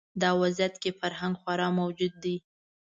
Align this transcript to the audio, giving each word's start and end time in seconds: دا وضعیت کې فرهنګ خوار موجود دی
دا 0.21 0.29
وضعیت 0.41 0.73
کې 0.83 0.91
فرهنګ 0.99 1.33
خوار 1.41 1.61
موجود 1.79 2.13
دی 2.23 2.35